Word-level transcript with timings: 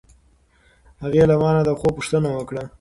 هغې 1.03 1.23
له 1.29 1.35
ما 1.41 1.49
نه 1.55 1.61
د 1.67 1.69
خوب 1.79 1.91
پوښتنه 1.97 2.27
وکړه. 2.33 2.63